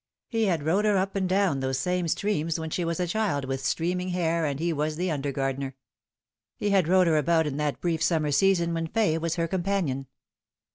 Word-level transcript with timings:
He 0.29 0.45
had 0.45 0.63
rowed 0.63 0.85
her 0.85 0.97
up 0.97 1.15
and 1.15 1.29
down 1.29 1.59
those 1.59 1.77
same 1.77 2.07
streams 2.07 2.59
when 2.59 2.71
she 2.71 2.83
was 2.83 2.99
a 2.99 3.05
child 3.05 3.45
with 3.45 3.63
streaming 3.63 4.09
hair 4.09 4.47
and 4.47 4.59
he 4.59 4.73
was 4.73 4.95
the 4.95 5.11
under 5.11 5.31
gardener. 5.31 5.75
He 6.57 6.71
had 6.71 6.87
rowed 6.87 7.05
her 7.05 7.17
about 7.17 7.45
in 7.45 7.57
that 7.57 7.79
brief 7.79 8.01
Bummer 8.09 8.31
season 8.31 8.73
when 8.73 8.87
Fay 8.87 9.19
was 9.19 9.35
her 9.35 9.47
companion. 9.47 10.07